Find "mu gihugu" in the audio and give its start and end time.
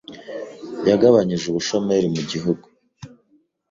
2.15-2.65